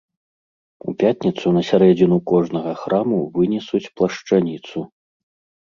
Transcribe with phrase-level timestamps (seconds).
[0.91, 4.77] У пятніцу на сярэдзіну кожнага храму вынесуць плашчаніцу.